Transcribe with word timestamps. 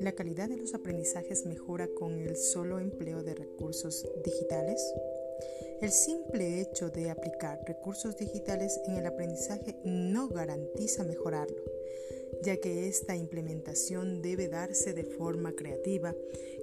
La 0.00 0.12
calidad 0.12 0.48
de 0.48 0.56
los 0.56 0.74
aprendizajes 0.74 1.46
mejora 1.46 1.88
con 1.88 2.20
el 2.20 2.36
solo 2.36 2.80
empleo 2.80 3.22
de 3.22 3.34
recursos 3.34 4.04
digitales. 4.24 4.80
El 5.80 5.90
simple 5.90 6.60
hecho 6.60 6.90
de 6.90 7.10
aplicar 7.10 7.60
recursos 7.66 8.16
digitales 8.16 8.80
en 8.86 8.96
el 8.96 9.06
aprendizaje 9.06 9.76
no 9.84 10.28
garantiza 10.28 11.04
mejorarlo, 11.04 11.62
ya 12.42 12.56
que 12.58 12.88
esta 12.88 13.16
implementación 13.16 14.22
debe 14.22 14.48
darse 14.48 14.92
de 14.92 15.04
forma 15.04 15.52
creativa 15.52 16.14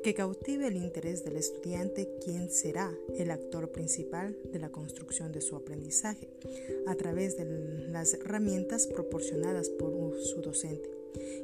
que 0.04 0.14
cautive 0.14 0.68
el 0.68 0.76
interés 0.76 1.24
del 1.24 1.38
estudiante, 1.38 2.10
quien 2.24 2.50
será 2.50 2.94
el 3.18 3.32
actor 3.32 3.72
principal 3.72 4.38
de 4.52 4.60
la 4.60 4.70
construcción 4.70 5.32
de 5.32 5.42
su 5.42 5.56
aprendizaje, 5.56 6.30
a 6.88 6.96
través 6.96 7.38
de 7.38 7.46
las 7.90 8.14
herramientas 8.14 8.88
proporcionadas 8.88 9.70
por 9.70 10.20
su 10.20 10.42
docente. 10.42 10.90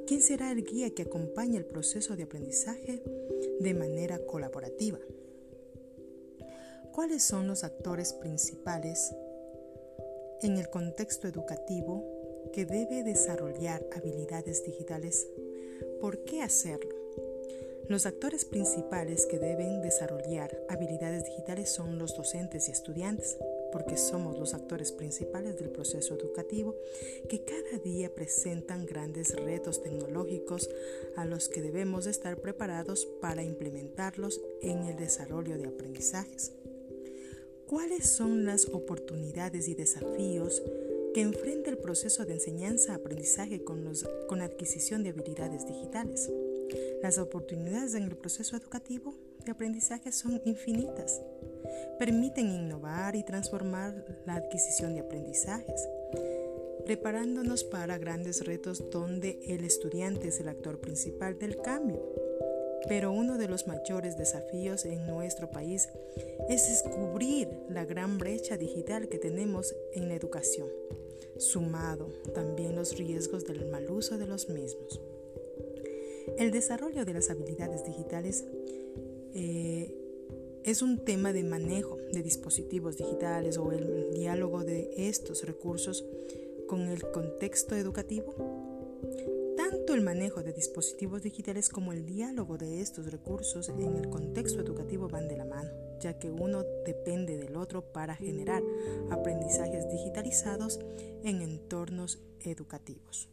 ¿Quién 0.06 0.22
será 0.22 0.52
el 0.52 0.66
guía 0.66 0.90
que 0.90 1.04
acompañe 1.04 1.58
el 1.58 1.66
proceso 1.66 2.16
de 2.16 2.24
aprendizaje 2.24 3.02
de 3.60 3.74
manera 3.74 4.20
colaborativa? 4.26 5.00
¿Cuáles 6.94 7.24
son 7.24 7.48
los 7.48 7.64
actores 7.64 8.14
principales 8.14 9.14
en 10.42 10.58
el 10.58 10.70
contexto 10.70 11.28
educativo 11.28 12.19
que 12.54 12.66
debe 12.66 13.04
desarrollar 13.04 13.86
habilidades 13.96 14.64
digitales? 14.64 15.28
¿Por 16.00 16.24
qué 16.24 16.42
hacerlo? 16.42 17.00
Los 17.90 18.06
actores 18.06 18.46
principales 18.46 19.26
que 19.26 19.40
deben 19.40 19.82
desarrollar 19.82 20.64
habilidades 20.70 21.26
digitales 21.26 21.72
son 21.72 21.98
los 21.98 22.16
docentes 22.16 22.70
y 22.70 22.72
estudiantes, 22.72 23.38
porque 23.72 23.98
somos 23.98 24.38
los 24.38 24.54
actores 24.54 24.92
principales 24.92 25.58
del 25.58 25.72
proceso 25.72 26.14
educativo 26.14 26.76
que 27.30 27.44
cada 27.44 27.80
día 27.84 28.14
presentan 28.14 28.86
grandes 28.86 29.36
retos 29.36 29.82
tecnológicos 29.82 30.70
a 31.16 31.26
los 31.26 31.50
que 31.50 31.64
debemos 31.64 32.06
estar 32.06 32.38
preparados 32.38 33.08
para 33.22 33.42
implementarlos 33.42 34.40
en 34.62 34.84
el 34.84 34.96
desarrollo 34.96 35.58
de 35.58 35.66
aprendizajes. 35.66 36.52
¿Cuáles 37.66 38.08
son 38.08 38.46
las 38.46 38.68
oportunidades 38.68 39.68
y 39.68 39.74
desafíos 39.74 40.62
que 41.20 41.24
enfrenta 41.24 41.70
el 41.70 41.78
proceso 41.78 42.24
de 42.24 42.36
enseñanza-aprendizaje 42.36 43.66
con, 43.66 43.92
con 44.30 44.42
adquisición 44.42 45.04
de 45.04 45.10
habilidades 45.10 45.68
digitales? 45.68 46.32
Las 47.04 47.18
oportunidades 47.18 47.94
en 47.96 48.04
el 48.04 48.16
proceso 48.16 48.56
educativo 48.56 49.14
de 49.44 49.52
aprendizaje 49.52 50.14
son 50.14 50.42
infinitas. 50.46 51.22
Permiten 52.00 52.50
innovar 52.50 53.18
y 53.18 53.26
transformar 53.26 54.06
la 54.26 54.36
adquisición 54.36 54.94
de 54.94 55.02
aprendizajes, 55.02 55.90
preparándonos 56.86 57.66
para 57.66 57.98
grandes 57.98 58.46
retos 58.46 58.90
donde 58.90 59.42
el 59.46 59.66
estudiante 59.66 60.30
es 60.30 60.40
el 60.40 60.48
actor 60.48 60.80
principal 60.80 61.38
del 61.38 61.58
cambio. 61.58 62.02
Pero 62.88 63.12
uno 63.12 63.38
de 63.38 63.50
los 63.50 63.68
mayores 63.68 64.18
desafíos 64.18 64.86
en 64.86 65.06
nuestro 65.06 65.52
país 65.52 65.90
es 66.48 66.70
descubrir 66.70 67.50
la 67.68 67.84
gran 67.84 68.18
brecha 68.18 68.56
digital 68.56 69.10
que 69.10 69.18
tenemos 69.18 69.76
en 69.94 70.08
la 70.08 70.16
educación, 70.16 70.70
sumado 71.40 72.08
también 72.34 72.76
los 72.76 72.98
riesgos 72.98 73.46
del 73.46 73.70
mal 73.72 73.90
uso 73.90 74.18
de 74.18 74.28
los 74.28 74.50
mismos. 74.50 75.02
El 76.38 76.52
desarrollo 76.52 77.06
de 77.06 77.14
las 77.14 77.30
habilidades 77.30 77.84
digitales 77.84 78.46
eh, 79.34 79.94
es 80.64 80.82
un 80.82 81.00
tema 81.00 81.34
de 81.34 81.44
manejo 81.44 81.98
de 82.12 82.22
dispositivos 82.22 82.98
digitales 82.98 83.58
o 83.58 83.72
el 83.72 84.12
diálogo 84.14 84.64
de 84.64 84.90
estos 84.96 85.44
recursos 85.44 86.06
con 86.68 86.82
el 86.82 87.10
contexto 87.12 87.76
educativo. 87.76 88.36
Tanto 89.58 89.94
el 89.94 90.02
manejo 90.02 90.44
de 90.44 90.54
dispositivos 90.54 91.24
digitales 91.24 91.70
como 91.70 91.92
el 91.92 92.06
diálogo 92.06 92.58
de 92.58 92.82
estos 92.82 93.12
recursos 93.12 93.70
en 93.70 93.96
el 93.96 94.10
contexto 94.10 94.62
educativo 94.62 95.08
van 95.08 95.28
de 95.28 95.38
la 95.38 95.46
mano, 95.46 95.70
ya 96.00 96.18
que 96.18 96.32
uno 96.32 96.64
depende 96.86 97.38
del 97.38 97.56
otro 97.56 97.82
para 97.82 98.16
generar 98.16 98.64
aprendizajes 99.10 99.69
en 101.24 101.42
entornos 101.42 102.20
educativos. 102.42 103.30